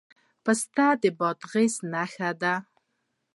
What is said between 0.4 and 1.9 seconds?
پسته د بادغیس